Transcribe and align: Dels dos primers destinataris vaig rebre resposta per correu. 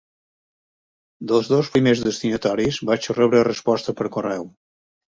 Dels 1.33 1.51
dos 1.53 1.69
primers 1.77 2.03
destinataris 2.07 2.83
vaig 2.93 3.13
rebre 3.21 3.47
resposta 3.53 3.99
per 4.03 4.13
correu. 4.21 4.53